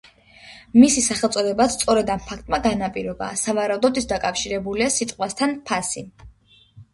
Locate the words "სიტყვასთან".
4.97-5.55